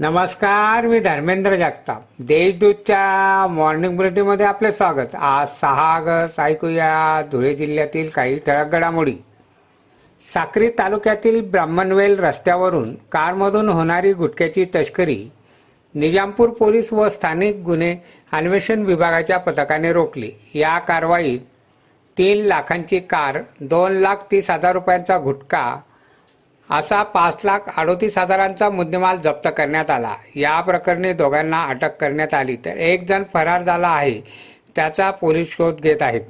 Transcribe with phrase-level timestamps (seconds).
[0.00, 2.02] नमस्कार मी धर्मेंद्र जगताप.
[2.18, 5.14] देशदूतच्या मॉर्निंग बुलेटिनमध्ये आपले स्वागत.
[5.14, 9.14] आज सहा ऑगस्ट ऐकूया धुळे जिल्ह्यातील काही ठळक घडामोडी.
[10.34, 15.30] साक्री तालुक्यातील ब्राह्मणवेल रस्त्यावरून कारमधून होणारी गुटख्याची तस्करी
[15.94, 17.96] निजामपूर पोलीस व स्थानिक गुन्हे
[18.32, 20.32] अन्वेषण विभागाच्या पथकाने रोखली.
[20.54, 21.40] या कारवाईत
[22.18, 25.80] तीन लाखांची कार दोन लाख तीस हजार रुपयांचा गुटखा
[26.70, 30.14] असा पाच लाख अडोतीस हजारांचा मुद्देमाल जप्त करण्यात आला.
[30.36, 32.56] या प्रकरणी दोघांना अटक करण्यात आली.
[32.56, 34.20] तर एक जण फरार झाला आहे.
[34.76, 36.20] त्याचा पोलीस शोध घेत आहेत.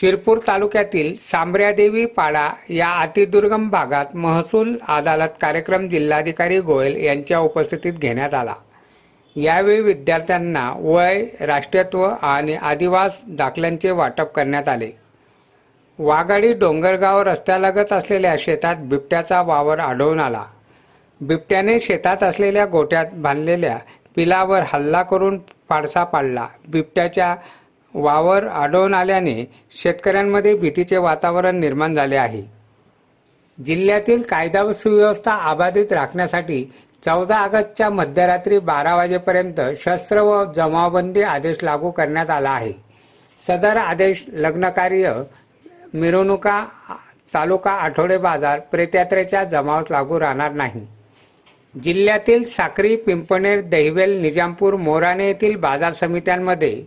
[0.00, 8.34] शिरपूर तालुक्यातील सांबऱ्यादेवी पाडा या अतिदुर्गम भागात महसूल अदालत कार्यक्रम जिल्हाधिकारी गोयल यांच्या उपस्थितीत घेण्यात
[8.34, 8.54] आला.
[9.36, 15.05] यावेळी विद्यार्थ्यांना वय राष्ट्रीयत्व आणि आदिवास दाखल्यांचे वाटप करण्यात आले.
[15.98, 20.44] वाघाडी डोंगरगाव रस्त्यालगत असलेल्या शेतात बिबट्याचा वावर आढळून आला.
[21.20, 23.78] बिबट्याने शेतात असलेल्या गोट्यात बांधलेल्या
[24.16, 26.46] पिलावर हल्ला करून पाडसा पाडला.
[26.68, 27.36] बिबट्याच्या
[27.94, 32.42] वावर आढळून आल्याने शेतकऱ्यांमध्ये भीतीचे वातावरण निर्माण झाले आहे.
[33.66, 36.64] जिल्ह्यातील कायदा व सुव्यवस्था अबाधित राखण्यासाठी
[37.04, 42.72] चौदा ऑगस्टच्या मध्यरात्री बारा वाजेपर्यंत शस्त्र व जमावबंदी आदेश लागू करण्यात आला आहे.
[43.48, 45.12] सदर आदेश लग्नकार्य
[46.00, 46.64] मिरवणुका
[47.34, 50.86] तालुका आठवडे बाजार प्रेतयात्रेच्या जमावास लागू राहणार नाही.
[51.74, 56.84] जिल्ह्यातील साक्री पिंपणेर दहिवेल निजामपूर मोराणे येथील बाजार समित्यांमध्ये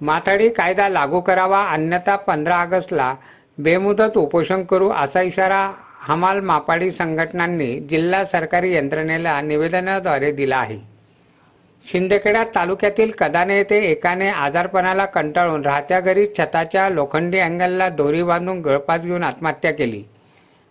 [0.00, 3.14] माथाडी कायदा लागू करावा अन्यथा पंधरा ऑगस्टला
[3.58, 10.91] बेमुदत उपोषण करू असा इशारा हमाल मापाडी संघटनांनी जिल्हा सरकारी यंत्रणेला निवेदनाद्वारे दिला आहे.
[11.84, 19.04] शिंदखेडा तालुक्यातील कदाने येथे एकाने आजारपणाला कंटाळून राहत्या घरी छताच्या लोखंडी अँगलला दोरी बांधून गळपास
[19.04, 20.02] घेऊन आत्महत्या केली.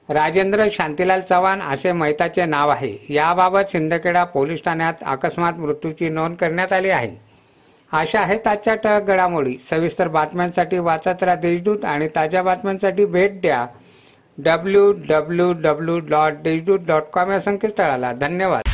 [0.09, 2.95] राजेंद्र शांतीलाल चव्हाण असे मैताचे नाव आहे.
[3.09, 7.15] याबाबत शिंदखेडा पोलीस ठाण्यात अकस्मात मृत्यूची नोंद करण्यात आली आहे.
[7.91, 9.57] अशा आहेत आजच्या टळक घडामोडी.
[9.69, 13.65] सविस्तर बातम्यांसाठी वाचत राहा देशदूत आणि ताज्या बातम्यांसाठी भेट द्या
[14.37, 18.13] W W W dot Deshdoot dot com या संकेतस्थळाला.
[18.13, 18.70] धन्यवाद.